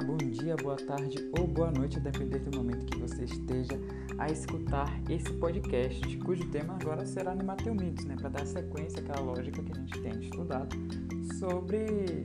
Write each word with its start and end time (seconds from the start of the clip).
Bom 0.00 0.16
dia, 0.16 0.56
boa 0.56 0.74
tarde 0.74 1.30
ou 1.38 1.46
boa 1.46 1.70
noite, 1.70 1.98
a 1.98 2.00
depender 2.00 2.40
do 2.40 2.58
momento 2.58 2.84
que 2.86 2.98
você 2.98 3.24
esteja 3.24 3.78
a 4.18 4.28
escutar 4.28 4.88
esse 5.08 5.32
podcast, 5.34 6.16
cujo 6.18 6.44
tema 6.50 6.76
agora 6.80 7.06
será 7.06 7.32
nemateumitos, 7.32 8.04
né, 8.04 8.16
para 8.16 8.30
dar 8.30 8.44
sequência 8.44 9.00
àquela 9.00 9.20
lógica 9.20 9.62
que 9.62 9.72
a 9.72 9.74
gente 9.76 10.00
tem 10.00 10.20
estudado 10.20 10.76
sobre, 11.38 12.24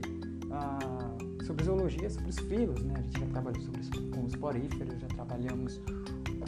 ah, 0.50 1.16
sobre 1.46 1.64
zoologia, 1.64 2.10
sobre 2.10 2.30
os 2.30 2.38
filos, 2.40 2.82
né? 2.82 2.94
A 2.96 3.02
gente 3.02 3.20
já 3.20 3.26
trabalhou 3.26 3.62
sobre 3.62 3.80
os, 3.80 3.88
com 3.88 4.24
os 4.24 4.34
poríferos, 4.34 5.00
já 5.00 5.06
trabalhamos 5.06 5.80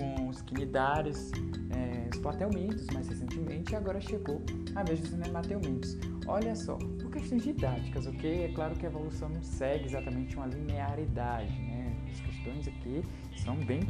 com 0.03 0.29
os 0.29 0.43
quinidários, 0.43 1.30
é, 1.71 2.09
os 2.12 2.19
plateumintos 2.19 2.87
mais 2.89 3.09
recentemente, 3.09 3.73
e 3.73 3.77
agora 3.77 4.01
chegou 4.01 4.43
a 4.75 4.82
vez 4.82 5.01
dos 5.01 5.12
nemateumintos. 5.12 5.96
Olha 6.27 6.55
só, 6.57 6.77
por 6.77 7.11
questões 7.11 7.45
didáticas, 7.45 8.07
ok? 8.07 8.45
É 8.45 8.48
claro 8.48 8.74
que 8.74 8.84
a 8.84 8.88
evolução 8.88 9.29
não 9.29 9.43
segue 9.43 9.87
exatamente 9.87 10.37
uma 10.37 10.46
linearidade, 10.46 11.52
né? 11.52 11.96
As 12.10 12.20
questões 12.20 12.69
aqui 12.69 13.05
são 13.37 13.57
bem 13.57 13.80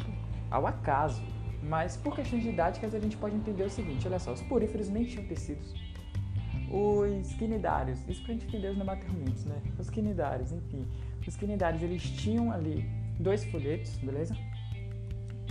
ao 0.50 0.66
acaso, 0.66 1.22
mas 1.62 1.96
por 1.96 2.14
questões 2.14 2.42
didáticas 2.42 2.94
a 2.94 3.00
gente 3.00 3.16
pode 3.16 3.34
entender 3.34 3.64
o 3.64 3.70
seguinte, 3.70 4.06
olha 4.06 4.18
só, 4.18 4.32
os 4.32 4.42
poríferos 4.42 4.88
nem 4.88 5.04
tinham 5.04 5.26
tecidos. 5.26 5.74
Os 6.70 7.34
quinidários, 7.34 7.98
isso 8.08 8.22
pra 8.22 8.32
gente 8.32 8.46
entender 8.46 8.68
os 8.68 8.78
nemateumintos, 8.78 9.44
né? 9.44 9.60
Os 9.78 9.90
quinidários, 9.90 10.52
enfim. 10.52 10.86
Os 11.26 11.36
quinidários, 11.36 11.82
eles 11.82 12.02
tinham 12.02 12.50
ali 12.50 12.88
dois 13.20 13.44
folhetos, 13.44 13.96
beleza? 13.98 14.34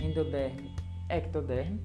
Endoderme, 0.02 0.74
ectoderme. 1.08 1.80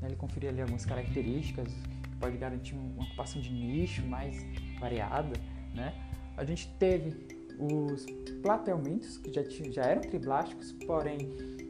Né? 0.00 0.08
Ele 0.08 0.16
conferia 0.16 0.50
ali 0.50 0.60
algumas 0.60 0.84
características 0.84 1.74
pode 2.18 2.36
garantir 2.36 2.74
uma 2.74 3.04
ocupação 3.04 3.40
de 3.40 3.52
nicho 3.52 4.06
mais 4.06 4.44
variada, 4.80 5.32
né? 5.74 5.94
A 6.36 6.44
gente 6.44 6.68
teve 6.78 7.16
os 7.58 8.06
platelmintos, 8.42 9.18
que 9.18 9.32
já, 9.32 9.42
já 9.70 9.82
eram 9.82 10.00
triblásticos, 10.00 10.72
porém 10.86 11.28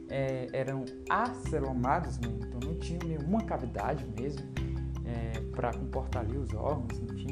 é, 0.09 0.47
eram 0.53 0.85
acelomados, 1.09 2.19
né? 2.19 2.29
então 2.47 2.59
não 2.69 2.77
tinham 2.77 2.99
nenhuma 3.07 3.41
cavidade 3.43 4.05
mesmo 4.19 4.45
é, 5.05 5.39
para 5.55 5.73
comportar 5.73 6.23
ali 6.23 6.37
os 6.37 6.53
órgãos, 6.53 6.99
enfim, 6.99 7.29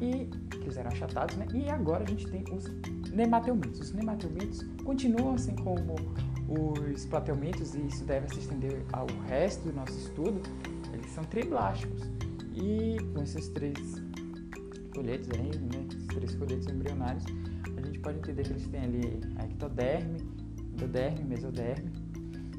e 0.00 0.26
que 0.48 0.64
eles 0.64 0.76
eram 0.76 0.90
achatados, 0.90 1.36
né? 1.36 1.46
E 1.54 1.68
agora 1.70 2.02
a 2.02 2.06
gente 2.06 2.26
tem 2.26 2.44
os 2.52 2.64
nemateumintos. 3.10 3.80
Os 3.80 3.92
nemateumintos 3.92 4.62
continuam 4.84 5.34
assim 5.34 5.54
como 5.54 5.94
os 6.48 7.04
platelmintos, 7.06 7.74
e 7.74 7.86
isso 7.86 8.04
deve 8.04 8.28
se 8.28 8.40
estender 8.40 8.84
ao 8.92 9.06
resto 9.26 9.68
do 9.68 9.72
nosso 9.72 9.96
estudo, 9.98 10.40
eles 10.92 11.10
são 11.10 11.24
triblásticos. 11.24 12.02
E 12.54 12.96
com 13.12 13.22
esses 13.22 13.48
três 13.48 13.78
folhetos 14.94 15.28
aí, 15.30 15.58
né, 15.58 15.86
esses 15.90 16.06
três 16.06 16.34
folhetos 16.34 16.66
embrionários, 16.68 17.24
a 17.76 17.80
gente 17.80 17.98
pode 17.98 18.18
entender 18.18 18.44
que 18.44 18.50
eles 18.50 18.66
têm 18.68 18.80
ali 18.80 19.20
a 19.36 19.44
ectoderme, 19.44 20.18
endoderme, 20.72 21.24
mesoderme. 21.24 21.90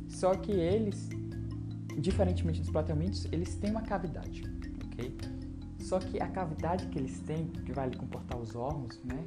Só 0.09 0.33
que 0.33 0.51
eles, 0.51 1.09
diferentemente 1.97 2.61
dos 2.61 2.69
platelmintos, 2.69 3.25
eles 3.31 3.55
têm 3.55 3.71
uma 3.71 3.81
cavidade, 3.81 4.43
ok? 4.85 5.15
Só 5.79 5.99
que 5.99 6.19
a 6.19 6.27
cavidade 6.27 6.87
que 6.87 6.97
eles 6.97 7.19
têm, 7.19 7.47
que 7.47 7.71
vai 7.71 7.85
ali 7.85 7.97
comportar 7.97 8.39
os 8.39 8.55
órgãos, 8.55 8.99
né? 9.03 9.23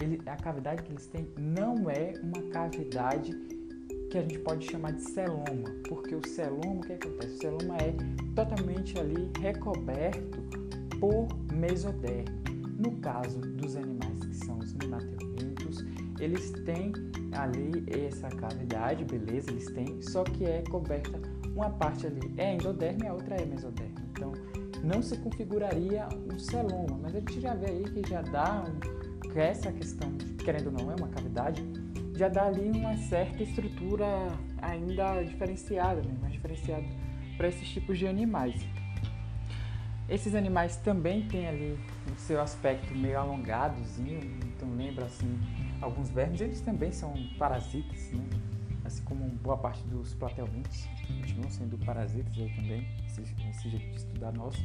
Ele, 0.00 0.22
a 0.26 0.36
cavidade 0.36 0.84
que 0.84 0.92
eles 0.92 1.06
têm 1.08 1.28
não 1.36 1.90
é 1.90 2.12
uma 2.22 2.40
cavidade 2.52 3.57
que 4.10 4.18
a 4.18 4.22
gente 4.22 4.38
pode 4.38 4.66
chamar 4.70 4.92
de 4.92 5.02
celoma, 5.02 5.70
porque 5.88 6.14
o 6.14 6.26
celoma, 6.26 6.76
o 6.76 6.80
que 6.80 6.92
acontece? 6.94 7.34
O 7.34 7.38
celoma 7.38 7.76
é 7.76 7.94
totalmente 8.34 8.98
ali 8.98 9.30
recoberto 9.40 10.38
por 10.98 11.28
mesoderme. 11.52 12.38
No 12.78 12.92
caso 12.98 13.38
dos 13.40 13.76
animais 13.76 14.20
que 14.20 14.34
são 14.36 14.58
os 14.58 14.72
nemateumintos, 14.74 15.84
eles 16.20 16.50
têm 16.64 16.92
ali 17.32 17.84
essa 18.06 18.28
cavidade, 18.28 19.04
beleza, 19.04 19.50
eles 19.50 19.66
têm, 19.66 20.00
só 20.00 20.24
que 20.24 20.44
é 20.44 20.62
coberta 20.70 21.20
uma 21.58 21.70
parte 21.70 22.06
ali 22.06 22.32
é 22.36 22.54
endoderme 22.54 23.02
e 23.02 23.06
a 23.08 23.12
outra 23.12 23.34
é 23.34 23.44
mesoderme. 23.44 23.96
Então, 24.12 24.32
não 24.84 25.02
se 25.02 25.16
configuraria 25.18 26.08
um 26.32 26.38
celoma, 26.38 26.98
mas 27.02 27.16
a 27.16 27.18
gente 27.18 27.40
já 27.40 27.54
vê 27.54 27.66
aí 27.66 27.84
que 27.84 28.08
já 28.08 28.22
dá 28.22 28.64
um, 28.64 29.28
que 29.28 29.38
essa 29.40 29.72
questão, 29.72 30.12
querendo 30.44 30.66
ou 30.66 30.72
não, 30.72 30.92
é 30.92 30.94
uma 30.94 31.08
cavidade, 31.08 31.64
já 32.18 32.28
dá 32.28 32.46
ali 32.46 32.68
uma 32.68 32.96
certa 32.96 33.44
estrutura 33.44 34.06
ainda 34.60 35.22
diferenciada, 35.22 36.02
né? 36.02 36.12
mais 36.20 36.32
diferenciada 36.32 36.84
para 37.36 37.46
esses 37.46 37.68
tipos 37.68 37.96
de 37.96 38.08
animais. 38.08 38.60
Esses 40.08 40.34
animais 40.34 40.74
também 40.76 41.28
têm 41.28 41.46
ali 41.46 41.78
o 42.12 42.18
seu 42.18 42.40
aspecto 42.40 42.92
meio 42.92 43.20
alongadozinho, 43.20 44.18
então 44.42 44.68
lembra 44.74 45.04
assim 45.04 45.38
alguns 45.80 46.10
vermes, 46.10 46.40
eles 46.40 46.60
também 46.60 46.90
são 46.90 47.14
parasitas, 47.38 48.10
né? 48.10 48.24
assim 48.84 49.04
como 49.04 49.28
boa 49.36 49.56
parte 49.56 49.80
dos 49.84 50.12
platelmintos 50.14 50.88
continuam 51.06 51.50
sendo 51.50 51.78
parasitas 51.78 52.36
aí 52.36 52.52
também, 52.56 52.88
esse, 53.06 53.20
esse 53.20 53.68
jeito 53.68 53.90
de 53.90 53.96
estudar 53.96 54.32
nosso. 54.32 54.58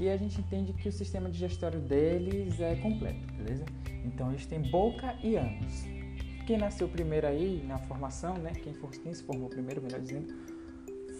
E 0.00 0.08
a 0.08 0.16
gente 0.16 0.40
entende 0.40 0.72
que 0.72 0.88
o 0.88 0.92
sistema 0.92 1.30
digestório 1.30 1.78
deles 1.78 2.58
é 2.60 2.74
completo, 2.76 3.24
beleza? 3.34 3.64
Então 4.04 4.30
eles 4.30 4.46
têm 4.46 4.62
boca 4.62 5.14
e 5.22 5.36
ânus. 5.36 6.01
Quem 6.46 6.58
nasceu 6.58 6.88
primeiro 6.88 7.26
aí 7.26 7.64
na 7.66 7.78
formação, 7.78 8.36
né? 8.38 8.52
Quem, 8.52 8.74
for, 8.74 8.90
quem 8.90 9.14
se 9.14 9.22
formou 9.22 9.48
primeiro, 9.48 9.80
melhor 9.80 10.00
dizendo, 10.00 10.34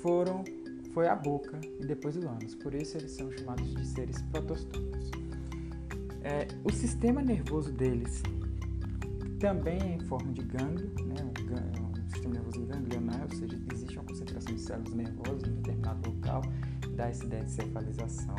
foram 0.03 0.45
foi 0.93 1.09
a 1.09 1.17
boca 1.17 1.59
e 1.81 1.87
depois 1.87 2.17
o 2.17 2.29
ânus. 2.29 2.55
Por 2.55 2.75
isso 2.75 2.97
eles 2.99 3.13
são 3.13 3.31
chamados 3.31 3.75
de 3.75 3.87
seres 3.87 4.21
protostômicos. 4.23 5.11
É, 6.23 6.47
o 6.65 6.71
sistema 6.71 7.23
nervoso 7.23 7.73
deles 7.73 8.23
também 9.41 9.79
é 9.81 9.95
em 9.95 10.01
forma 10.01 10.33
de 10.33 10.43
gânglio, 10.43 10.91
né? 11.07 11.17
um, 11.25 11.99
um 11.99 12.11
sistema 12.11 12.35
nervoso 12.35 12.67
ganglionar, 12.67 13.23
ou 13.23 13.37
seja, 13.37 13.59
existe 13.73 13.99
uma 13.99 14.05
concentração 14.05 14.55
de 14.55 14.61
células 14.61 14.93
nervosas 14.93 15.43
em 15.49 15.55
determinado 15.55 16.11
local, 16.11 16.43
dá 16.95 17.09
essa 17.09 17.25
ideia 17.25 17.45
de 17.45 17.51
cefalização, 17.51 18.37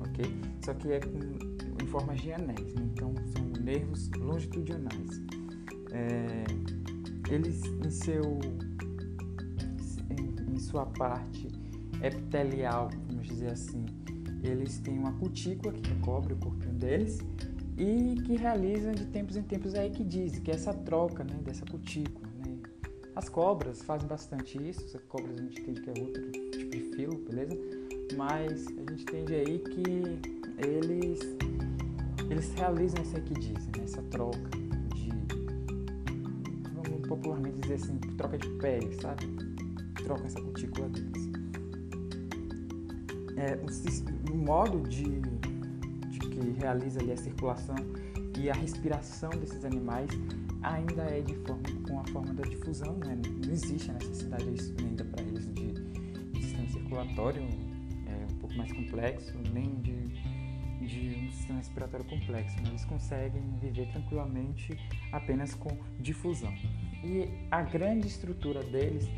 ok? 0.00 0.24
Só 0.64 0.74
que 0.74 0.90
é 0.90 1.00
com, 1.00 1.84
em 1.84 1.86
forma 1.86 2.14
de 2.14 2.32
anéis, 2.32 2.74
né? 2.74 2.88
então 2.92 3.14
são 3.32 3.62
nervos 3.62 4.10
longitudinais 4.18 5.20
é, 5.92 6.44
eles 7.32 7.62
em 7.64 7.90
seu 7.90 8.38
em, 10.10 10.54
em, 10.54 10.58
sua 10.58 10.86
parte 10.86 11.48
epitelial, 12.02 12.90
vamos 13.08 13.26
dizer 13.26 13.52
assim, 13.52 13.84
eles 14.42 14.78
têm 14.78 14.98
uma 14.98 15.12
cutícula 15.12 15.72
que 15.72 15.94
cobre 16.00 16.34
o 16.34 16.36
corpinho 16.36 16.74
deles 16.74 17.18
e 17.76 18.14
que 18.22 18.36
realizam 18.36 18.92
de 18.92 19.06
tempos 19.06 19.36
em 19.36 19.42
tempos 19.42 19.74
a 19.74 19.84
equidise, 19.86 20.40
que 20.40 20.50
é 20.50 20.54
essa 20.54 20.72
troca 20.72 21.24
né, 21.24 21.38
dessa 21.42 21.64
cutícula. 21.64 22.28
Né? 22.38 22.58
As 23.14 23.28
cobras 23.28 23.82
fazem 23.82 24.08
bastante 24.08 24.58
isso, 24.58 24.96
as 24.96 25.02
cobras 25.04 25.38
a 25.38 25.42
gente 25.42 25.60
entende 25.60 25.80
que 25.80 25.90
é 25.90 26.02
outro 26.02 26.30
tipo 26.30 26.70
de 26.70 26.80
filo, 26.96 27.18
beleza? 27.18 27.56
Mas 28.16 28.66
a 28.66 28.90
gente 28.90 29.02
entende 29.02 29.34
aí 29.34 29.58
que 29.58 30.66
eles, 30.66 31.20
eles 32.28 32.52
realizam 32.54 33.00
essa 33.00 33.18
equidise, 33.18 33.68
né? 33.76 33.84
essa 33.84 34.02
troca 34.02 34.69
popularmente 37.10 37.58
dizer 37.58 37.74
assim, 37.74 37.98
troca 38.16 38.38
de 38.38 38.48
pele, 38.50 38.94
sabe? 39.00 39.26
Troca 40.04 40.26
essa 40.26 40.40
cutícula 40.40 40.88
deles. 40.88 41.28
É, 43.36 43.56
o, 43.56 44.32
o, 44.32 44.36
modo 44.36 44.88
de, 44.88 45.20
de 46.08 46.18
que 46.20 46.60
realiza 46.60 47.00
ali 47.00 47.10
a 47.10 47.16
circulação 47.16 47.74
e 48.38 48.48
a 48.48 48.54
respiração 48.54 49.30
desses 49.30 49.64
animais 49.64 50.08
ainda 50.62 51.02
é 51.02 51.20
de 51.20 51.34
forma, 51.34 51.62
com 51.88 51.98
a 51.98 52.04
forma 52.04 52.32
da 52.32 52.42
difusão, 52.44 52.96
né? 52.98 53.20
não 53.44 53.52
existe 53.52 53.90
a 53.90 53.94
necessidade 53.94 54.44
ainda 54.78 55.04
para 55.04 55.22
eles 55.22 55.52
de, 55.52 55.72
de 55.72 56.42
sistema 56.42 56.68
circulatório 56.68 57.42
é, 57.42 58.32
um 58.32 58.36
pouco 58.36 58.54
mais 58.54 58.70
complexo, 58.72 59.36
nem 59.52 59.74
de, 59.80 60.06
de 60.86 61.26
um 61.26 61.32
sistema 61.32 61.58
respiratório 61.58 62.06
complexo, 62.06 62.56
mas 62.60 62.68
eles 62.68 62.84
conseguem 62.84 63.42
viver 63.60 63.90
tranquilamente 63.90 64.78
apenas 65.10 65.54
com 65.54 65.76
difusão. 65.98 66.54
E 67.02 67.28
a 67.50 67.62
grande 67.62 68.06
estrutura 68.06 68.62
deles, 68.62 69.08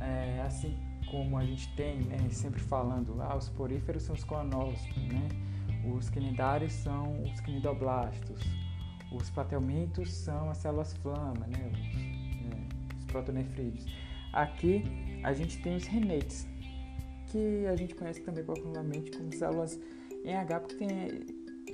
é, 0.00 0.42
assim 0.42 0.76
como 1.10 1.38
a 1.38 1.44
gente 1.44 1.74
tem, 1.74 2.00
né, 2.00 2.18
sempre 2.30 2.60
falando, 2.60 3.20
ah, 3.22 3.36
os 3.36 3.48
poríferos 3.48 4.02
são 4.02 4.14
os 4.14 4.24
coanócitos, 4.24 5.02
né? 5.04 5.28
os 5.94 6.10
quinidários 6.10 6.72
são 6.72 7.22
os 7.22 7.40
quinidoblastos, 7.40 8.40
os 9.12 9.30
platelmintos 9.30 10.10
são 10.10 10.50
as 10.50 10.58
células 10.58 10.92
flama, 10.94 11.46
né? 11.46 11.70
os, 11.72 11.96
é, 12.52 12.98
os 12.98 13.04
protonefrídeos. 13.04 13.86
Aqui 14.32 14.84
a 15.22 15.32
gente 15.32 15.62
tem 15.62 15.76
os 15.76 15.86
renetes, 15.86 16.46
que 17.28 17.66
a 17.66 17.76
gente 17.76 17.94
conhece 17.94 18.20
também 18.20 18.44
popularmente 18.44 19.10
como 19.12 19.32
células 19.32 19.78
em 20.24 20.34
H, 20.34 20.60
porque 20.60 20.76
tem 20.76 20.88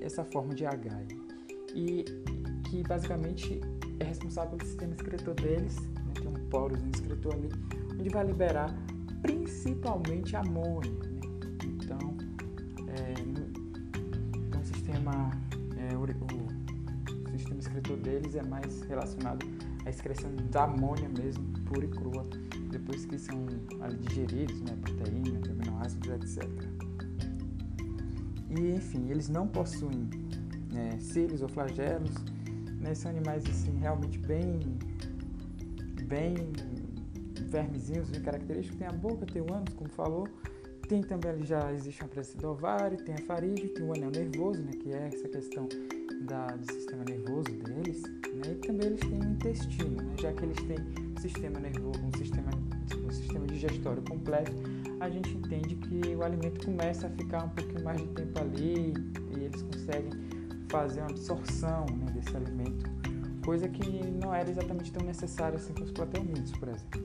essa 0.00 0.24
forma 0.24 0.54
de 0.54 0.66
H. 0.66 0.90
E 1.74 2.04
que 2.68 2.82
basicamente 2.82 3.60
é 4.00 4.04
responsável 4.04 4.56
pelo 4.56 4.68
sistema 4.68 4.94
excretor 4.94 5.34
deles, 5.34 5.76
né, 5.76 6.12
tem 6.14 6.28
um 6.28 6.48
porozinho 6.48 6.90
excretor 6.94 7.34
ali, 7.34 7.48
onde 7.98 8.08
vai 8.08 8.24
liberar 8.24 8.74
principalmente 9.22 10.36
amônia. 10.36 10.90
Né? 10.90 11.20
Então, 11.64 12.16
é, 12.88 13.22
no, 13.22 13.48
então, 14.46 14.60
o 14.60 14.64
sistema, 14.64 15.30
é, 15.76 15.96
o, 15.96 16.02
o, 16.02 17.38
sistema 17.38 17.60
excretor 17.60 17.96
deles 17.98 18.34
é 18.34 18.42
mais 18.42 18.82
relacionado 18.82 19.46
a 19.84 19.90
excreção 19.90 20.30
da 20.50 20.64
amônia 20.64 21.08
mesmo, 21.08 21.44
pura 21.64 21.84
e 21.84 21.88
crua, 21.88 22.26
depois 22.70 23.04
que 23.04 23.18
são 23.18 23.46
ali, 23.80 23.98
digeridos, 23.98 24.60
né, 24.60 24.76
proteínas, 24.80 25.48
aminoácidos, 25.48 26.08
etc. 26.10 26.48
E 28.50 28.74
enfim, 28.76 29.08
eles 29.10 29.28
não 29.28 29.46
possuem 29.46 30.08
né, 30.72 30.98
cílios 31.00 31.42
ou 31.42 31.48
flagelos, 31.48 32.12
né, 32.82 32.94
são 32.94 33.10
animais 33.10 33.44
assim 33.46 33.78
realmente 33.78 34.18
bem, 34.18 34.60
bem 36.04 36.34
vermezinhos, 37.48 38.10
bem 38.10 38.20
característicos, 38.20 38.78
tem 38.78 38.86
a 38.86 38.92
boca, 38.92 39.24
tem 39.24 39.40
o 39.40 39.52
ânus, 39.52 39.72
como 39.74 39.88
falou, 39.90 40.28
tem 40.88 41.02
também 41.02 41.30
ali 41.30 41.44
já 41.44 41.72
existe 41.72 42.02
uma 42.02 42.08
presença 42.08 42.38
do 42.38 42.48
ovário, 42.48 42.98
tem 42.98 43.14
a 43.14 43.18
faringe, 43.18 43.68
tem 43.68 43.86
o 43.86 43.92
anel 43.94 44.10
nervoso, 44.10 44.60
né, 44.62 44.72
que 44.72 44.92
é 44.92 45.06
essa 45.06 45.28
questão 45.28 45.68
da, 46.22 46.46
do 46.48 46.72
sistema 46.72 47.04
nervoso 47.04 47.50
deles, 47.50 48.02
né, 48.02 48.52
e 48.52 48.54
também 48.56 48.88
eles 48.88 49.00
têm 49.00 49.20
o 49.20 49.24
intestino, 49.24 50.02
né, 50.02 50.14
já 50.20 50.32
que 50.32 50.44
eles 50.44 50.58
têm 50.64 50.78
um 50.78 51.20
sistema 51.20 51.60
nervoso, 51.60 52.00
um 52.02 52.18
sistema, 52.18 52.50
um 53.06 53.10
sistema 53.10 53.46
digestório 53.46 54.02
completo, 54.02 54.52
a 55.00 55.08
gente 55.08 55.30
entende 55.30 55.76
que 55.76 56.14
o 56.14 56.22
alimento 56.22 56.64
começa 56.64 57.06
a 57.06 57.10
ficar 57.10 57.44
um 57.44 57.48
pouquinho 57.50 57.84
mais 57.84 58.00
de 58.00 58.08
tempo 58.08 58.40
ali 58.40 58.94
e 59.36 59.44
eles 59.44 59.62
conseguem 59.62 60.31
fazer 60.72 61.00
uma 61.00 61.10
absorção 61.10 61.86
né, 61.86 62.10
desse 62.12 62.36
alimento, 62.36 62.90
coisa 63.44 63.68
que 63.68 64.04
não 64.06 64.34
era 64.34 64.50
exatamente 64.50 64.90
tão 64.90 65.06
necessária 65.06 65.56
assim 65.56 65.72
com 65.74 65.84
os 65.84 65.92
plateumintos, 65.92 66.50
por 66.52 66.68
exemplo. 66.68 67.00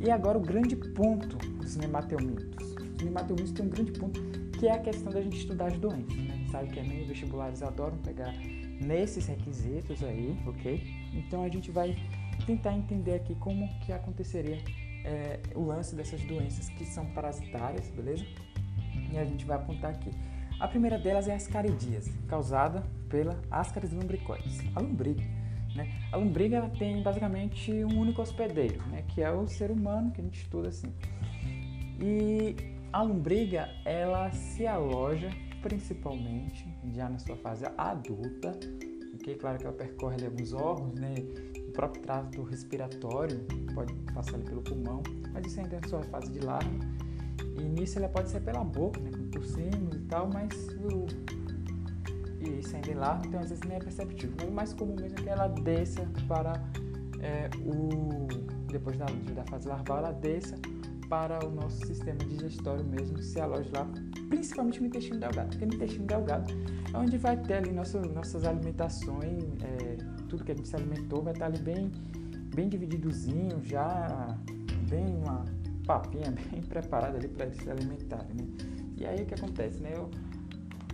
E 0.00 0.10
agora 0.10 0.38
o 0.38 0.40
grande 0.40 0.76
ponto 0.76 1.36
dos 1.36 1.76
nemateumintos 1.76 2.76
nemateumintos 3.04 3.52
tem 3.52 3.66
um 3.66 3.68
grande 3.68 3.92
ponto, 3.92 4.20
que 4.58 4.66
é 4.66 4.72
a 4.72 4.78
questão 4.78 5.12
da 5.12 5.20
gente 5.20 5.36
estudar 5.36 5.66
as 5.66 5.78
doenças. 5.78 6.16
Né? 6.16 6.46
Sabe 6.50 6.70
que 6.70 6.80
nem 6.80 7.06
vestibulares 7.06 7.62
adoram 7.62 7.98
pegar 7.98 8.32
nesses 8.80 9.26
requisitos 9.26 10.02
aí, 10.02 10.36
ok? 10.46 10.82
Então 11.14 11.42
a 11.42 11.48
gente 11.48 11.70
vai 11.70 11.96
tentar 12.46 12.74
entender 12.74 13.14
aqui 13.14 13.34
como 13.36 13.68
que 13.80 13.92
aconteceria 13.92 14.58
é, 15.04 15.40
o 15.54 15.64
lance 15.64 15.94
dessas 15.94 16.22
doenças 16.24 16.68
que 16.70 16.84
são 16.84 17.06
parasitárias, 17.06 17.88
beleza? 17.90 18.24
E 19.12 19.18
a 19.18 19.24
gente 19.24 19.44
vai 19.44 19.56
apontar 19.56 19.92
aqui. 19.92 20.10
A 20.58 20.66
primeira 20.66 20.98
delas 20.98 21.28
é 21.28 21.32
a 21.32 21.36
ascaridíase, 21.36 22.12
causada 22.28 22.82
pela 23.10 23.38
Ascaris 23.50 23.92
lumbricoides, 23.92 24.60
a 24.74 24.80
lombriga. 24.80 25.22
Né? 25.74 25.92
A 26.10 26.16
lombriga 26.16 26.56
ela 26.56 26.70
tem 26.70 27.02
basicamente 27.02 27.70
um 27.84 27.98
único 28.00 28.22
hospedeiro, 28.22 28.82
né? 28.86 29.04
que 29.08 29.22
é 29.22 29.30
o 29.30 29.46
ser 29.46 29.70
humano, 29.70 30.10
que 30.10 30.20
a 30.20 30.24
gente 30.24 30.40
estuda 30.40 30.68
assim. 30.68 30.92
E 32.00 32.56
a 32.90 33.02
lombriga, 33.02 33.68
ela 33.84 34.30
se 34.30 34.66
aloja 34.66 35.28
principalmente 35.60 36.66
já 36.94 37.08
na 37.08 37.18
sua 37.18 37.36
fase 37.36 37.66
adulta, 37.76 38.58
ok? 39.14 39.34
Claro 39.34 39.58
que 39.58 39.64
ela 39.66 39.74
percorre 39.74 40.14
ali 40.14 40.26
alguns 40.26 40.52
órgãos, 40.52 40.94
né? 40.94 41.14
O 41.68 41.72
próprio 41.72 42.02
trato 42.02 42.42
respiratório 42.44 43.46
pode 43.74 43.92
passar 44.14 44.36
ali 44.36 44.44
pelo 44.44 44.62
pulmão, 44.62 45.02
mas 45.32 45.46
isso 45.46 45.60
ainda 45.60 45.76
é 45.76 45.88
sua 45.88 46.02
fase 46.04 46.32
de 46.32 46.38
larva. 46.38 46.70
Nisso 47.76 47.98
ela 47.98 48.08
pode 48.08 48.30
ser 48.30 48.40
pela 48.40 48.64
boca, 48.64 48.98
né? 49.00 49.10
Cima 49.42 49.90
e 49.94 49.98
tal, 50.08 50.28
mas 50.32 50.50
o... 50.80 51.06
E 52.40 52.90
é 52.90 52.94
larva, 52.94 53.26
então 53.26 53.40
às 53.40 53.50
vezes 53.50 53.62
nem 53.64 53.76
é 53.76 53.80
perceptível. 53.80 54.34
Mas 54.38 54.48
o 54.48 54.52
mais 54.52 54.72
comum 54.72 54.96
mesmo 54.98 55.18
é 55.18 55.22
que 55.22 55.28
ela 55.28 55.48
desça 55.48 56.08
para 56.26 56.62
é, 57.20 57.50
o... 57.64 58.26
Depois 58.70 58.96
da, 58.96 59.04
da 59.34 59.44
fase 59.44 59.68
larval, 59.68 59.98
ela 59.98 60.12
desça 60.12 60.56
para 61.08 61.44
o 61.46 61.50
nosso 61.50 61.86
sistema 61.86 62.18
digestório 62.18 62.84
mesmo 62.84 63.18
se 63.18 63.40
aloja 63.40 63.70
lá, 63.72 63.88
principalmente 64.28 64.80
no 64.80 64.86
intestino 64.86 65.20
delgado, 65.20 65.50
porque 65.50 65.66
no 65.66 65.74
intestino 65.74 66.06
delgado 66.06 66.52
é 66.92 66.96
onde 66.96 67.16
vai 67.16 67.36
ter 67.36 67.54
ali 67.54 67.70
nosso, 67.70 68.00
nossas 68.00 68.44
alimentações, 68.44 69.44
é, 69.62 69.96
tudo 70.28 70.44
que 70.44 70.52
a 70.52 70.54
gente 70.54 70.66
se 70.66 70.74
alimentou 70.74 71.22
vai 71.22 71.32
estar 71.32 71.46
ali 71.46 71.58
bem, 71.58 71.92
bem 72.54 72.68
divididozinho, 72.68 73.62
já 73.62 74.36
bem 74.88 75.14
uma 75.16 75.44
papinha 75.86 76.30
bem 76.50 76.60
preparada 76.62 77.16
ali 77.16 77.28
para 77.28 77.50
se 77.52 77.70
alimentarem, 77.70 78.34
né? 78.34 78.44
E 78.98 79.06
aí 79.06 79.22
o 79.22 79.26
que 79.26 79.34
acontece, 79.34 79.80
né? 79.80 79.92
Eu, 79.94 80.10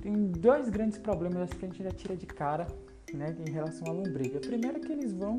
tem 0.00 0.26
dois 0.32 0.68
grandes 0.68 0.98
problemas 0.98 1.50
que 1.50 1.64
a 1.64 1.68
gente 1.68 1.82
já 1.82 1.90
tira 1.90 2.16
de 2.16 2.26
cara, 2.26 2.66
né, 3.14 3.34
em 3.46 3.50
relação 3.50 3.86
à 3.88 3.92
lombriga. 3.92 4.40
Primeiro 4.40 4.78
é 4.78 4.80
que 4.80 4.90
eles 4.90 5.12
vão 5.12 5.38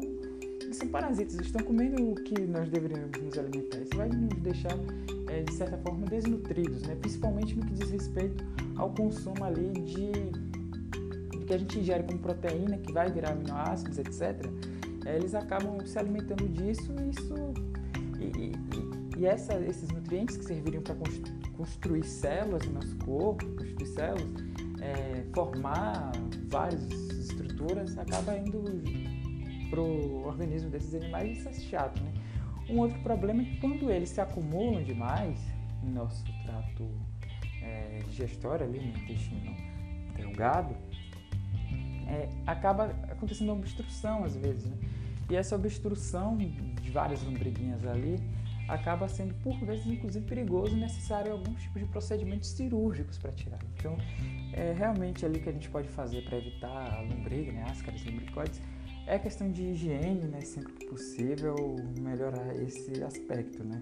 eles 0.73 0.77
são 0.77 0.87
parasitas, 0.87 1.35
eles 1.35 1.47
estão 1.47 1.63
comendo 1.63 2.11
o 2.11 2.15
que 2.15 2.39
nós 2.41 2.69
deveríamos 2.69 3.11
nos 3.21 3.37
alimentar. 3.37 3.79
Isso 3.79 3.95
vai 3.95 4.09
nos 4.09 4.41
deixar, 4.41 4.73
é, 5.29 5.43
de 5.43 5.53
certa 5.53 5.77
forma, 5.77 6.05
desnutridos, 6.07 6.81
né? 6.83 6.95
principalmente 6.95 7.55
no 7.55 7.65
que 7.65 7.73
diz 7.73 7.91
respeito 7.91 8.43
ao 8.75 8.89
consumo 8.91 9.43
ali 9.43 9.69
de, 9.71 10.11
de 11.37 11.45
que 11.45 11.53
a 11.53 11.57
gente 11.57 11.79
ingere 11.79 12.03
como 12.03 12.19
proteína, 12.19 12.77
que 12.77 12.91
vai 12.91 13.11
virar 13.11 13.31
aminoácidos, 13.31 13.99
etc. 13.99 14.49
É, 15.05 15.17
eles 15.17 15.35
acabam 15.35 15.85
se 15.85 15.99
alimentando 15.99 16.47
disso 16.47 16.91
e 16.99 17.09
isso. 17.09 17.35
E, 18.19 18.47
e, 18.47 19.02
e 19.23 19.25
essa, 19.25 19.53
esses 19.61 19.89
nutrientes 19.89 20.35
que 20.35 20.43
serviriam 20.43 20.83
para 20.83 20.95
construir 21.55 22.03
células 22.03 22.65
no 22.65 22.73
nosso 22.73 22.93
corpo, 22.97 23.45
construir 23.55 23.85
células, 23.85 24.43
é, 24.81 25.23
formar 25.33 26.11
várias 26.49 26.83
estruturas, 26.91 27.97
acaba 27.97 28.37
indo 28.37 28.61
para 29.69 29.79
o 29.79 30.27
organismo 30.27 30.69
desses 30.69 30.93
animais, 30.93 31.37
isso 31.37 31.47
é 31.47 31.53
chato, 31.53 32.03
né? 32.03 32.11
Um 32.69 32.79
outro 32.79 32.99
problema 32.99 33.43
é 33.43 33.45
que 33.45 33.61
quando 33.61 33.89
eles 33.89 34.09
se 34.09 34.19
acumulam 34.19 34.83
demais 34.83 35.39
no 35.81 35.93
nosso 35.93 36.25
trato 36.43 36.85
é, 37.61 37.99
digestório, 38.09 38.65
ali 38.65 38.77
no 38.77 38.89
intestino 38.89 39.55
delgado, 40.17 40.75
é, 42.09 42.27
acaba 42.45 42.87
acontecendo 43.09 43.53
uma 43.53 43.59
obstrução 43.59 44.25
às 44.25 44.35
vezes, 44.35 44.65
né? 44.65 44.77
E 45.29 45.35
essa 45.37 45.55
obstrução 45.55 46.37
de 46.37 46.91
várias 46.91 47.23
lombriguinhas 47.23 47.85
ali 47.85 48.19
acaba 48.67 49.07
sendo, 49.07 49.33
por 49.35 49.57
vezes, 49.65 49.85
inclusive 49.85 50.25
perigoso 50.25 50.75
e 50.75 50.79
necessário 50.79 51.31
alguns 51.31 51.61
tipos 51.61 51.81
de 51.81 51.87
procedimentos 51.87 52.49
cirúrgicos 52.49 53.17
para 53.17 53.31
tirar. 53.31 53.59
Então, 53.77 53.97
é 54.53 54.73
realmente 54.73 55.25
ali 55.25 55.39
que 55.39 55.49
a 55.49 55.51
gente 55.51 55.69
pode 55.69 55.87
fazer 55.89 56.23
para 56.23 56.37
evitar 56.37 56.93
a 56.93 57.01
lombriga, 57.01 57.51
né, 57.51 57.65
ascaris 57.69 58.05
lumbricoides, 58.05 58.61
é 59.05 59.19
questão 59.19 59.51
de 59.51 59.63
higiene, 59.63 60.27
né? 60.27 60.39
Sempre 60.41 60.73
que 60.73 60.85
possível 60.85 61.75
melhorar 61.99 62.55
esse 62.55 63.03
aspecto, 63.03 63.63
né? 63.63 63.81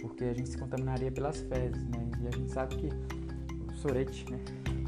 Porque 0.00 0.24
a 0.24 0.32
gente 0.32 0.48
se 0.48 0.58
contaminaria 0.58 1.12
pelas 1.12 1.40
fezes, 1.42 1.84
né? 1.88 2.10
E 2.22 2.28
a 2.28 2.30
gente 2.30 2.50
sabe 2.50 2.76
que 2.76 2.88
o 2.88 3.74
sorete, 3.76 4.24
né? 4.30 4.38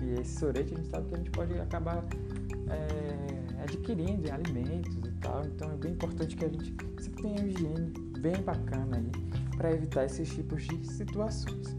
E 0.03 0.21
esse 0.21 0.39
sorete 0.39 0.73
a 0.73 0.77
gente 0.79 0.89
sabe 0.89 1.09
que 1.09 1.15
a 1.15 1.19
gente 1.19 1.31
pode 1.31 1.59
acabar 1.59 2.05
é, 2.71 3.63
adquirindo 3.63 4.27
em 4.27 4.31
alimentos 4.31 4.97
e 4.97 5.13
tal. 5.21 5.45
Então 5.45 5.71
é 5.73 5.77
bem 5.77 5.93
importante 5.93 6.37
que 6.37 6.45
a 6.45 6.49
gente 6.49 6.75
sempre 6.99 7.23
tenha 7.23 7.47
higiene 7.47 8.14
bem 8.25 8.41
bacana 8.43 8.97
aí 8.97 9.11
para 9.55 9.71
evitar 9.71 10.07
esses 10.07 10.31
tipos 10.31 10.63
de 10.63 10.87
situações. 10.87 11.77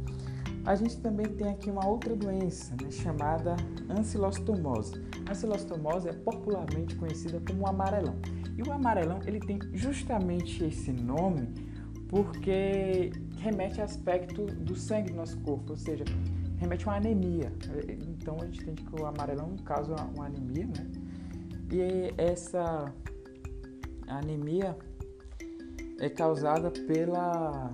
A 0.63 0.75
gente 0.75 0.97
também 1.01 1.25
tem 1.25 1.49
aqui 1.49 1.71
uma 1.71 1.87
outra 1.87 2.15
doença 2.15 2.75
né, 2.81 2.91
chamada 2.91 3.55
ancilostomose. 3.89 4.93
A 5.27 5.31
ancilostomose 5.31 6.07
é 6.07 6.13
popularmente 6.13 6.95
conhecida 6.95 7.41
como 7.47 7.67
amarelão. 7.67 8.15
E 8.55 8.61
o 8.61 8.71
amarelão 8.71 9.19
ele 9.25 9.39
tem 9.39 9.59
justamente 9.73 10.63
esse 10.63 10.91
nome 10.91 11.47
porque 12.07 13.11
remete 13.39 13.79
ao 13.79 13.85
aspecto 13.85 14.45
do 14.45 14.75
sangue 14.75 15.11
do 15.11 15.17
nosso 15.17 15.39
corpo, 15.39 15.71
ou 15.71 15.77
seja, 15.77 16.05
remete 16.57 16.87
a 16.87 16.91
uma 16.91 16.97
anemia. 16.97 17.51
Então 17.87 18.37
a 18.39 18.45
gente 18.45 18.61
entende 18.61 18.83
que 18.83 19.01
o 19.01 19.05
amarelão, 19.05 19.55
caso, 19.65 19.93
é 19.93 20.01
uma 20.15 20.27
anemia, 20.27 20.67
né? 20.67 20.91
E 21.71 22.13
essa 22.17 22.93
anemia 24.07 24.77
é 25.99 26.09
causada 26.09 26.71
pela, 26.71 27.69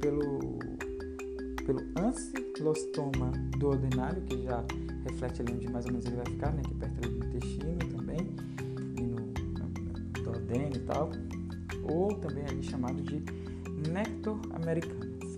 pelo 0.00 0.58
pelo 1.66 1.82
ancilostoma 1.98 3.32
do 3.58 3.68
ordinário, 3.68 4.22
que 4.22 4.44
já 4.44 4.64
reflete 5.04 5.42
ali 5.42 5.52
onde 5.52 5.68
mais 5.68 5.84
ou 5.84 5.90
menos 5.90 6.06
ele 6.06 6.16
vai 6.16 6.26
ficar, 6.26 6.52
né? 6.52 6.62
Aqui 6.64 6.74
perto 6.74 7.04
ali 7.04 7.18
do 7.18 7.26
intestino 7.26 7.78
também, 7.78 8.18
e 8.96 9.02
no, 9.02 9.16
no 9.16 10.24
duodeno 10.24 10.76
e 10.76 10.80
tal, 10.80 11.10
ou 11.82 12.14
também 12.14 12.44
ali 12.44 12.62
chamado 12.62 13.02
de 13.02 13.20
Nectar 13.90 14.38
americanus. 14.54 15.36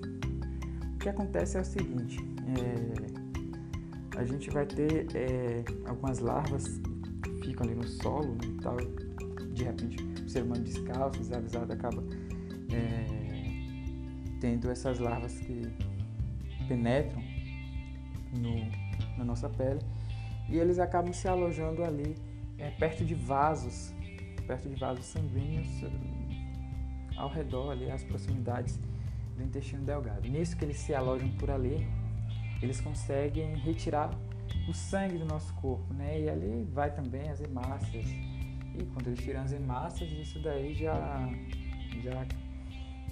O 0.94 0.98
que 0.98 1.08
acontece 1.08 1.56
é 1.56 1.60
o 1.62 1.64
seguinte, 1.64 2.18
é, 2.46 4.18
a 4.18 4.24
gente 4.24 4.50
vai 4.50 4.66
ter 4.66 5.06
é, 5.14 5.64
algumas 5.86 6.18
larvas 6.18 6.64
que 7.22 7.46
ficam 7.46 7.66
ali 7.66 7.74
no 7.74 7.86
solo 7.86 8.28
né, 8.28 8.48
e 8.48 8.60
tal, 8.60 8.76
de 9.58 9.64
repente 9.64 10.02
o 10.24 10.28
ser 10.28 10.42
humano 10.42 10.62
descalço, 10.62 11.18
desavisado, 11.18 11.72
acaba 11.72 12.02
é, 12.72 13.06
tendo 14.40 14.70
essas 14.70 14.98
larvas 14.98 15.38
que 15.40 15.62
penetram 16.68 17.22
no, 18.32 19.18
na 19.18 19.24
nossa 19.24 19.48
pele 19.48 19.80
e 20.48 20.56
eles 20.58 20.78
acabam 20.78 21.12
se 21.12 21.26
alojando 21.26 21.84
ali 21.84 22.14
é, 22.56 22.70
perto 22.70 23.04
de 23.04 23.14
vasos, 23.14 23.92
perto 24.46 24.68
de 24.68 24.76
vasos 24.76 25.04
sanguíneos 25.04 25.82
eh, 25.82 27.16
ao 27.16 27.28
redor 27.28 27.72
ali, 27.72 27.90
às 27.90 28.02
proximidades 28.02 28.80
do 29.36 29.42
intestino 29.42 29.84
delgado. 29.84 30.26
Nisso 30.28 30.56
que 30.56 30.64
eles 30.64 30.78
se 30.78 30.94
alojam 30.94 31.28
por 31.38 31.50
ali, 31.50 31.86
eles 32.62 32.80
conseguem 32.80 33.56
retirar 33.56 34.10
o 34.68 34.72
sangue 34.72 35.18
do 35.18 35.26
nosso 35.26 35.52
corpo, 35.54 35.92
né? 35.94 36.20
E 36.20 36.30
ali 36.30 36.66
vai 36.72 36.90
também 36.90 37.28
as 37.28 37.40
hemácias 37.40 38.06
e 38.78 38.86
quando 38.86 39.08
eles 39.08 39.18
tiram 39.20 39.42
as 39.42 39.52
hemácias, 39.52 40.10
isso 40.12 40.38
daí 40.40 40.74
já, 40.74 41.28
já, 42.02 42.26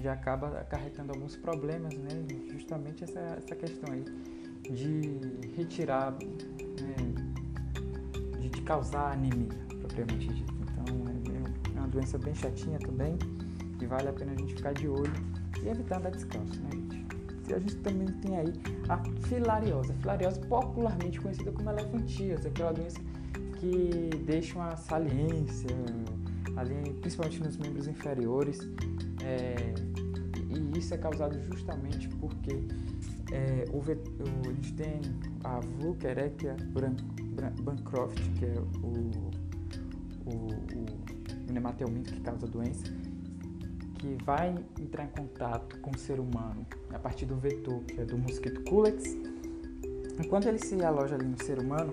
já 0.01 0.13
acaba 0.13 0.61
acarretando 0.61 1.13
alguns 1.13 1.37
problemas, 1.37 1.95
né? 1.95 2.25
Justamente 2.51 3.05
essa, 3.05 3.21
essa 3.21 3.57
questão 3.57 3.93
aí 3.93 4.05
de 4.63 5.21
retirar, 5.57 6.13
né? 6.13 6.97
de, 8.41 8.49
de 8.49 8.63
causar 8.63 9.13
anemia, 9.13 9.49
propriamente 9.81 10.29
dito. 10.29 10.55
Então 10.63 10.85
é, 11.35 11.77
é 11.77 11.81
uma 11.81 11.89
doença 11.89 12.19
bem 12.19 12.35
chatinha 12.35 12.79
também 12.79 13.19
e 13.81 13.87
vale 13.87 14.09
a 14.09 14.13
pena 14.13 14.33
a 14.33 14.37
gente 14.37 14.55
ficar 14.55 14.73
de 14.73 14.89
olho 14.89 15.13
e 15.63 15.69
evitar 15.69 15.99
andar 15.99 16.11
descalço, 16.11 16.61
né, 16.63 16.71
gente? 16.73 17.07
E 17.49 17.55
a 17.55 17.59
gente 17.59 17.77
também 17.77 18.09
tem 18.09 18.37
aí 18.37 18.53
a 18.89 18.99
filariose. 19.27 19.93
A 19.93 19.95
filariose 19.97 20.41
popularmente 20.41 21.21
conhecida 21.21 21.53
como 21.53 21.71
elefantíase, 21.71 22.49
aquela 22.49 22.73
doença 22.73 23.01
que 23.57 24.11
deixa 24.25 24.57
uma 24.57 24.77
saliência 24.77 25.71
ali, 26.57 26.93
principalmente 27.01 27.43
nos 27.43 27.57
membros 27.57 27.87
inferiores. 27.87 28.59
É, 29.23 29.75
e 30.51 30.79
isso 30.79 30.95
é 30.95 30.99
causado 30.99 31.41
justamente 31.43 32.09
porque 32.09 32.67
é, 33.33 33.65
o, 33.71 33.79
o, 33.79 34.49
a 34.49 34.53
gente 34.53 34.73
tem 34.75 35.01
a 35.45 35.61
Vukerechia 35.61 36.57
bancroft, 37.63 38.21
que 38.39 38.45
é 38.45 38.55
o, 38.83 38.87
o, 38.87 40.33
o, 40.33 41.49
o 41.49 41.53
nemateumento 41.53 42.13
que 42.13 42.21
causa 42.21 42.47
a 42.47 42.49
doença, 42.49 42.85
que 43.99 44.17
vai 44.25 44.55
entrar 44.81 45.05
em 45.05 45.09
contato 45.09 45.79
com 45.81 45.91
o 45.91 45.99
ser 45.99 46.21
humano 46.21 46.67
a 46.93 46.99
partir 46.99 47.27
do 47.27 47.37
vetor, 47.37 47.81
que 47.85 48.01
é 48.01 48.05
do 48.05 48.17
mosquito 48.17 48.63
Culex. 48.65 49.17
Enquanto 50.19 50.47
ele 50.47 50.59
se 50.59 50.83
aloja 50.83 51.15
ali 51.15 51.27
no 51.27 51.43
ser 51.43 51.59
humano, 51.59 51.93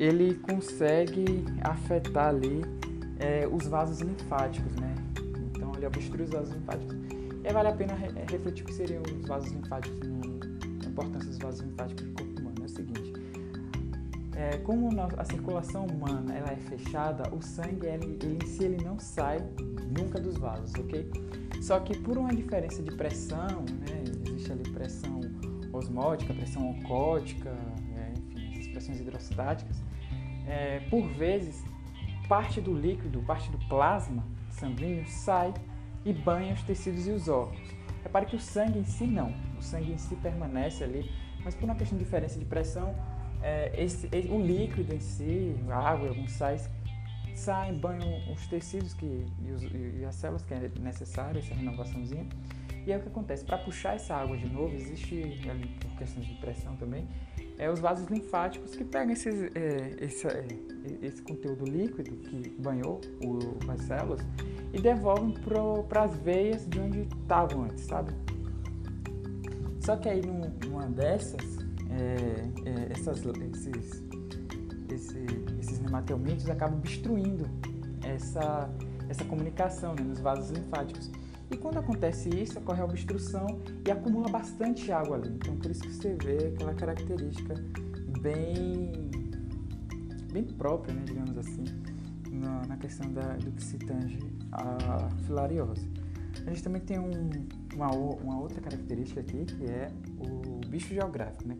ele 0.00 0.34
consegue 0.36 1.44
afetar 1.60 2.28
ali 2.28 2.62
é, 3.18 3.46
os 3.46 3.66
vasos 3.66 4.00
linfáticos, 4.00 4.74
né? 4.76 4.94
Então 5.50 5.72
ele 5.76 5.86
obstrui 5.86 6.22
os 6.22 6.30
vasos 6.30 6.54
linfáticos. 6.54 6.96
E 7.44 7.52
vale 7.52 7.68
a 7.68 7.72
pena 7.72 7.94
re 7.94 8.08
refletir 8.30 8.62
o 8.62 8.66
que 8.66 8.72
seriam 8.72 9.02
os 9.02 9.28
vasos 9.28 9.52
linfáticos, 9.52 9.98
a 10.86 10.88
importância 10.88 11.28
dos 11.28 11.38
vasos 11.38 11.60
linfáticos 11.60 12.06
no 12.06 12.14
corpo 12.14 12.40
humano. 12.40 12.56
É 12.62 12.64
o 12.64 12.68
seguinte, 12.68 13.12
é, 14.34 14.56
como 14.58 14.88
a 15.18 15.24
circulação 15.26 15.84
humana 15.84 16.34
ela 16.34 16.50
é 16.50 16.56
fechada, 16.56 17.28
o 17.34 17.42
sangue 17.42 17.86
ele, 17.86 18.18
ele 18.22 18.38
em 18.42 18.46
si 18.46 18.64
ele 18.64 18.82
não 18.82 18.98
sai 18.98 19.38
nunca 19.98 20.18
dos 20.18 20.38
vasos, 20.38 20.72
ok? 20.76 21.10
Só 21.60 21.78
que 21.78 21.94
por 21.98 22.16
uma 22.16 22.34
diferença 22.34 22.82
de 22.82 22.90
pressão, 22.96 23.66
né, 23.86 24.02
existe 24.26 24.50
ali 24.50 24.62
pressão 24.70 25.20
osmótica, 25.74 26.32
pressão 26.32 26.70
oncótica, 26.70 27.50
é, 27.94 28.14
enfim, 28.18 28.50
essas 28.50 28.68
pressões 28.68 29.00
hidrostáticas, 29.00 29.89
é, 30.50 30.80
por 30.90 31.06
vezes 31.06 31.64
parte 32.28 32.60
do 32.60 32.74
líquido, 32.74 33.22
parte 33.22 33.50
do 33.50 33.58
plasma 33.68 34.24
sanguíneo 34.50 35.06
sai 35.06 35.54
e 36.04 36.12
banha 36.12 36.54
os 36.54 36.62
tecidos 36.62 37.06
e 37.06 37.10
os 37.12 37.28
órgãos. 37.28 37.68
Repare 38.02 38.26
que 38.26 38.36
o 38.36 38.40
sangue 38.40 38.78
em 38.78 38.84
si 38.84 39.06
não, 39.06 39.32
o 39.58 39.62
sangue 39.62 39.92
em 39.92 39.98
si 39.98 40.16
permanece 40.16 40.82
ali, 40.82 41.10
mas 41.44 41.54
por 41.54 41.64
uma 41.64 41.74
questão 41.74 41.96
de 41.96 42.04
diferença 42.04 42.38
de 42.38 42.44
pressão, 42.44 42.94
é, 43.42 43.72
esse, 43.82 44.06
o 44.28 44.40
líquido 44.40 44.94
em 44.94 45.00
si, 45.00 45.54
a 45.70 45.76
água 45.76 46.08
alguns 46.08 46.32
sais, 46.32 46.68
saem, 47.34 47.74
banham 47.78 48.32
os 48.32 48.46
tecidos 48.46 48.92
que, 48.94 49.26
e, 49.42 49.50
os, 49.52 49.62
e, 49.62 50.04
as 50.04 50.14
células 50.14 50.42
que 50.42 50.52
é 50.52 50.70
necessária, 50.80 51.38
essa 51.38 51.54
renovaçãozinha. 51.54 52.26
E 52.90 52.92
aí 52.92 52.98
o 52.98 53.02
que 53.02 53.08
acontece? 53.08 53.44
Para 53.44 53.56
puxar 53.56 53.94
essa 53.94 54.16
água 54.16 54.36
de 54.36 54.48
novo, 54.48 54.74
existe, 54.74 55.40
por 55.80 55.96
questões 55.96 56.26
de 56.26 56.34
pressão 56.34 56.74
também, 56.74 57.06
é, 57.56 57.70
os 57.70 57.78
vasos 57.78 58.08
linfáticos 58.08 58.74
que 58.74 58.82
pegam 58.82 59.12
esses, 59.12 59.48
é, 59.54 60.04
esse, 60.04 60.26
é, 60.26 60.44
esse 61.00 61.22
conteúdo 61.22 61.64
líquido 61.66 62.16
que 62.16 62.50
banhou 62.58 63.00
o, 63.24 63.70
as 63.70 63.82
células 63.82 64.20
e 64.72 64.80
devolvem 64.80 65.32
para 65.88 66.02
as 66.02 66.16
veias 66.16 66.68
de 66.68 66.80
onde 66.80 67.02
estavam 67.02 67.62
antes, 67.62 67.84
sabe? 67.84 68.12
Só 69.78 69.96
que 69.96 70.08
aí 70.08 70.20
numa 70.66 70.88
dessas, 70.88 71.58
é, 71.90 72.70
é, 72.70 72.92
essas, 72.92 73.24
esses, 73.24 74.04
esse, 74.92 75.24
esses 75.60 75.78
nematelmintos 75.78 76.50
acabam 76.50 76.78
obstruindo 76.78 77.48
essa, 78.02 78.68
essa 79.08 79.24
comunicação 79.26 79.94
né, 79.94 80.02
nos 80.02 80.18
vasos 80.18 80.50
linfáticos. 80.50 81.19
E 81.50 81.56
quando 81.56 81.78
acontece 81.78 82.28
isso, 82.28 82.58
ocorre 82.58 82.80
a 82.80 82.84
obstrução 82.84 83.46
e 83.86 83.90
acumula 83.90 84.28
bastante 84.28 84.92
água 84.92 85.16
ali. 85.16 85.30
Então, 85.30 85.56
por 85.56 85.70
isso 85.70 85.82
que 85.82 85.92
você 85.92 86.16
vê 86.22 86.48
aquela 86.54 86.74
característica 86.74 87.54
bem, 88.20 88.92
bem 90.32 90.44
própria, 90.44 90.94
né, 90.94 91.02
digamos 91.04 91.36
assim, 91.36 91.64
na, 92.30 92.66
na 92.66 92.76
questão 92.76 93.12
da, 93.12 93.36
do 93.36 93.50
que 93.52 93.62
se 93.62 93.78
tange 93.78 94.18
a 94.52 95.08
filariose. 95.26 95.88
A 96.46 96.50
gente 96.50 96.62
também 96.62 96.80
tem 96.80 96.98
um, 96.98 97.10
uma, 97.74 97.90
uma 97.90 98.40
outra 98.40 98.60
característica 98.60 99.20
aqui, 99.20 99.44
que 99.44 99.64
é 99.64 99.90
o 100.18 100.60
bicho 100.66 100.94
geográfico, 100.94 101.46
né? 101.46 101.56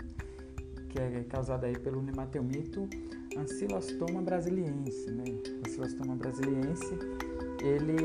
que 0.89 0.99
é 0.99 1.25
causado 1.29 1.65
aí 1.65 1.79
pelo 1.79 2.03
nematelmito 2.03 2.89
Ancylostoma 3.37 4.21
brasiliense. 4.21 5.11
Né? 5.11 5.25
Ancylostoma 5.67 6.17
brasiliense, 6.17 6.99
ele, 7.63 7.97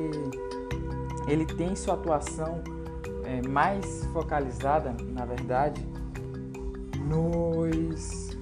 ele 1.28 1.46
tem 1.46 1.76
sua 1.76 1.96
atuação 1.96 2.62
é, 3.24 3.48
mais 3.48 4.06
focalizada, 4.14 4.96
na 5.12 5.26
verdade, 5.26 5.86
nos, 7.06 8.38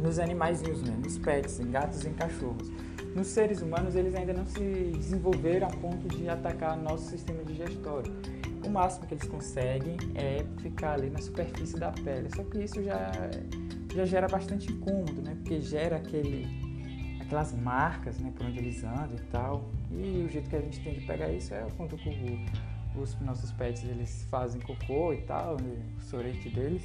nos 0.00 0.18
animaizinhos, 0.18 0.82
né? 0.82 0.96
nos 1.02 1.18
pets, 1.18 1.60
em 1.60 1.70
gatos 1.70 2.04
e 2.04 2.08
em 2.08 2.14
cachorros. 2.14 2.70
Nos 3.14 3.28
seres 3.28 3.62
humanos, 3.62 3.94
eles 3.94 4.14
ainda 4.14 4.32
não 4.32 4.44
se 4.44 4.92
desenvolveram 4.96 5.68
a 5.68 5.70
ponto 5.70 6.08
de 6.08 6.28
atacar 6.28 6.76
nosso 6.76 7.10
sistema 7.10 7.44
digestório. 7.44 8.12
O 8.66 8.68
máximo 8.68 9.06
que 9.06 9.14
eles 9.14 9.28
conseguem 9.28 9.96
é 10.14 10.44
ficar 10.60 10.94
ali 10.94 11.10
na 11.10 11.20
superfície 11.20 11.78
da 11.78 11.92
pele. 11.92 12.28
Só 12.34 12.42
que 12.42 12.64
isso 12.64 12.82
já, 12.82 13.12
já 13.94 14.04
gera 14.04 14.26
bastante 14.26 14.72
incômodo, 14.72 15.22
né? 15.22 15.36
Porque 15.36 15.60
gera 15.60 15.96
aquele, 15.96 16.48
aquelas 17.20 17.52
marcas 17.52 18.18
né, 18.18 18.32
por 18.34 18.46
onde 18.46 18.58
eles 18.58 18.82
andam 18.82 19.16
e 19.16 19.30
tal. 19.30 19.70
E 19.94 20.24
o 20.24 20.28
jeito 20.28 20.50
que 20.50 20.56
a 20.56 20.60
gente 20.60 20.80
tem 20.80 20.94
de 20.94 21.00
pegar 21.06 21.30
isso 21.30 21.54
é 21.54 21.66
quando 21.76 21.94
o, 21.94 23.00
os 23.00 23.18
nossos 23.20 23.52
pets 23.52 23.84
eles 23.84 24.26
fazem 24.30 24.60
cocô 24.60 25.12
e 25.12 25.22
tal, 25.22 25.56
né, 25.60 25.82
o 25.98 26.00
sorete 26.02 26.48
deles. 26.50 26.82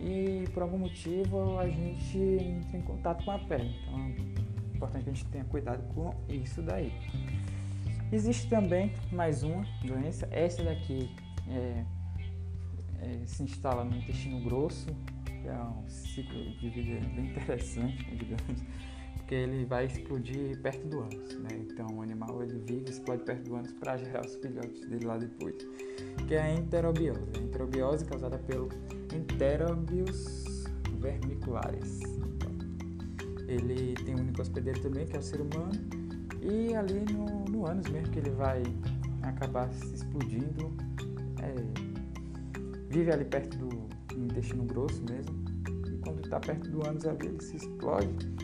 E 0.00 0.44
por 0.54 0.62
algum 0.62 0.78
motivo 0.78 1.58
a 1.58 1.68
gente 1.68 2.18
entra 2.18 2.78
em 2.78 2.82
contato 2.82 3.24
com 3.24 3.32
a 3.32 3.38
pele. 3.38 3.74
Então 3.82 4.48
importante 4.78 5.04
que 5.04 5.10
a 5.10 5.12
gente 5.12 5.26
tenha 5.26 5.44
cuidado 5.44 5.82
com 5.94 6.14
isso 6.28 6.62
daí. 6.62 6.92
Existe 8.10 8.48
também 8.48 8.92
mais 9.12 9.42
uma 9.42 9.66
doença, 9.84 10.26
essa 10.30 10.62
daqui 10.62 11.14
é, 11.48 11.84
é, 13.00 13.26
se 13.26 13.42
instala 13.42 13.84
no 13.84 13.96
intestino 13.96 14.40
grosso, 14.40 14.86
que 15.24 15.48
é 15.48 15.54
um 15.54 15.88
ciclo 15.88 16.42
de 16.58 16.70
vida 16.70 17.06
bem 17.14 17.26
interessante, 17.26 18.04
digamos, 18.16 18.62
porque 19.16 19.34
ele 19.34 19.64
vai 19.66 19.86
explodir 19.86 20.60
perto 20.62 20.86
do 20.86 21.00
ânus, 21.00 21.38
né? 21.40 21.50
Então 21.52 21.86
o 21.98 22.02
animal 22.02 22.37
e 22.66 23.18
perto 23.18 23.42
do 23.48 23.56
ânus 23.56 23.72
para 23.72 23.96
gerar 23.96 24.24
os 24.24 24.34
filhotes 24.36 24.86
dele 24.88 25.04
lá 25.04 25.16
depois, 25.16 25.56
que 26.26 26.34
é 26.34 26.42
a 26.42 26.54
enterobiose. 26.54 27.20
A 27.36 27.38
enterobiose 27.38 28.04
causada 28.04 28.38
pelo 28.38 28.68
Enterobius 29.14 30.64
vermiculares. 31.00 32.00
Ele 33.46 33.94
tem 34.04 34.14
um 34.14 34.20
único 34.20 34.42
hospedeiro 34.42 34.80
também, 34.80 35.06
que 35.06 35.16
é 35.16 35.18
o 35.18 35.22
ser 35.22 35.40
humano, 35.40 35.72
e 36.42 36.74
ali 36.74 37.04
no, 37.12 37.44
no 37.46 37.66
ânus 37.66 37.88
mesmo 37.88 38.12
que 38.12 38.18
ele 38.18 38.30
vai 38.30 38.62
acabar 39.22 39.72
se 39.72 39.94
explodindo, 39.94 40.72
é, 41.42 41.54
vive 42.90 43.10
ali 43.10 43.24
perto 43.24 43.56
do 43.56 43.88
intestino 44.16 44.64
grosso 44.64 45.02
mesmo, 45.08 45.34
e 45.86 45.96
quando 45.98 46.20
está 46.24 46.38
perto 46.40 46.70
do 46.70 46.86
ânus 46.86 47.06
ali 47.06 47.26
ele 47.26 47.40
se 47.42 47.56
explode 47.56 48.37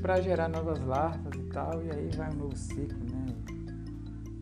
para 0.00 0.20
gerar 0.20 0.48
novas 0.48 0.80
larvas 0.80 1.34
e 1.34 1.44
tal, 1.50 1.82
e 1.82 1.90
aí 1.90 2.08
vai 2.16 2.30
um 2.32 2.36
novo 2.36 2.56
ciclo, 2.56 2.98
né? 3.10 3.26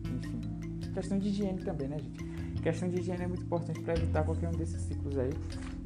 Enfim, 0.05 0.91
questão 0.93 1.17
de 1.17 1.29
higiene 1.29 1.63
também, 1.63 1.87
né, 1.87 1.99
gente? 1.99 2.27
questão 2.61 2.89
de 2.89 2.99
higiene 2.99 3.23
é 3.23 3.27
muito 3.27 3.43
importante 3.43 3.79
para 3.79 3.93
evitar 3.93 4.25
qualquer 4.25 4.49
um 4.49 4.51
desses 4.51 4.81
ciclos 4.81 5.17
aí. 5.17 5.31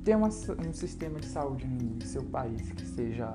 Ter 0.04 0.16
uma, 0.16 0.30
um 0.30 0.74
sistema 0.74 1.20
de 1.20 1.28
saúde 1.28 1.68
no 1.68 2.02
seu 2.04 2.24
país 2.24 2.72
que 2.72 2.86
seja 2.86 3.34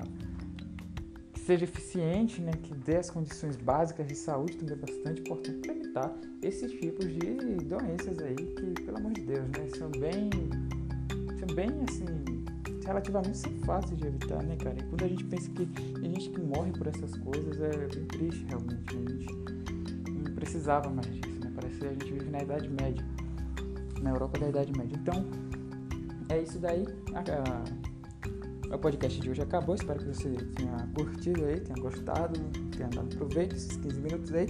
seja 1.45 1.63
eficiente, 1.63 2.41
né, 2.41 2.51
que 2.61 2.73
dê 2.73 2.97
as 2.97 3.09
condições 3.09 3.55
básicas 3.55 4.05
de 4.05 4.15
saúde 4.15 4.57
também 4.57 4.73
é 4.73 4.77
bastante 4.77 5.21
importante 5.21 5.59
para 5.59 5.75
evitar 5.75 6.13
esses 6.41 6.73
tipos 6.73 7.05
de 7.05 7.55
doenças 7.63 8.19
aí 8.19 8.35
que, 8.35 8.83
pelo 8.83 8.97
amor 8.97 9.13
de 9.13 9.21
Deus, 9.21 9.47
né, 9.47 9.69
são 9.77 9.89
bem, 9.91 10.29
são 11.39 11.55
bem 11.55 11.69
assim, 11.87 12.36
relativamente 12.87 13.49
fáceis 13.65 13.97
de 13.97 14.07
evitar, 14.07 14.41
né, 14.43 14.55
cara? 14.55 14.75
E 14.79 14.83
quando 14.83 15.03
a 15.03 15.07
gente 15.07 15.23
pensa 15.25 15.49
que 15.51 15.65
tem 15.65 16.15
gente 16.15 16.29
que 16.29 16.41
morre 16.41 16.71
por 16.71 16.87
essas 16.87 17.15
coisas, 17.17 17.59
é 17.59 17.87
bem 17.93 18.05
triste 18.05 18.45
realmente. 18.45 18.95
Né? 18.95 19.05
A 19.05 19.11
gente 19.11 20.21
não 20.23 20.35
precisava 20.35 20.89
mais 20.89 21.07
disso, 21.07 21.39
né? 21.41 21.51
Parece 21.53 21.79
que 21.79 21.85
a 21.85 21.89
gente 21.89 22.13
vive 22.13 22.29
na 22.29 22.41
Idade 22.41 22.69
Média, 22.69 23.05
na 24.01 24.09
Europa 24.11 24.39
da 24.39 24.49
Idade 24.49 24.71
Média. 24.77 24.97
Então, 25.01 25.25
é 26.29 26.41
isso 26.41 26.59
daí. 26.59 26.85
A, 27.13 28.71
a, 28.71 28.75
o 28.75 28.79
podcast 28.79 29.19
de 29.19 29.29
hoje 29.29 29.41
acabou. 29.41 29.75
Espero 29.75 29.99
que 29.99 30.05
você 30.05 30.29
tenha 30.29 30.89
curtido 30.95 31.45
aí, 31.45 31.59
tenha 31.59 31.79
gostado, 31.79 32.39
tenha 32.75 32.89
dado 32.89 33.15
proveito 33.17 33.55
esses 33.55 33.75
15 33.77 33.99
minutos 33.99 34.33
aí. 34.33 34.47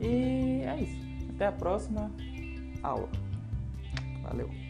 E 0.00 0.62
é 0.62 0.82
isso. 0.82 1.30
Até 1.34 1.46
a 1.46 1.52
próxima 1.52 2.10
aula. 2.82 3.08
Valeu! 4.22 4.63